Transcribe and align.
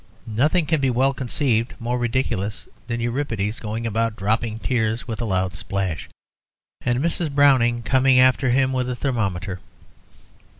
Nothing 0.25 0.65
can 0.65 0.81
be 0.81 0.89
well 0.89 1.13
conceived 1.13 1.75
more 1.79 1.99
ridiculous 1.99 2.67
than 2.87 2.99
Euripides 2.99 3.59
going 3.59 3.85
about 3.85 4.15
dropping 4.15 4.57
tears 4.57 5.07
with 5.07 5.21
a 5.21 5.25
loud 5.25 5.53
splash, 5.53 6.09
and 6.83 6.97
Mrs. 7.01 7.29
Browning 7.31 7.83
coming 7.83 8.19
after 8.19 8.49
him 8.49 8.73
with 8.73 8.89
a 8.89 8.95
thermometer. 8.95 9.59